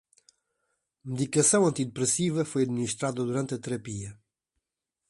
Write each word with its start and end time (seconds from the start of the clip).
Medicação 1.05 1.63
antidepressiva 1.67 2.43
foi 2.43 2.63
administrada 2.63 3.23
durante 3.23 3.53
a 3.53 3.59
terapia 3.59 4.19